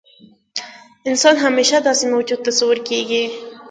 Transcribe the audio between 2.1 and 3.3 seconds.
موجود تصور کېږي.